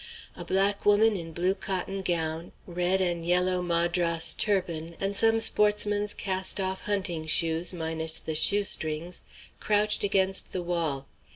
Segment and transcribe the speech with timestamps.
[0.35, 6.15] A black woman in blue cotton gown, red and yellow Madras turban, and some sportsman's
[6.15, 9.21] cast off hunting shoes minus the shoe strings,
[9.59, 11.05] crouched against the wall.